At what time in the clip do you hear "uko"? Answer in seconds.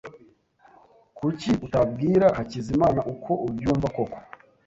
3.13-3.31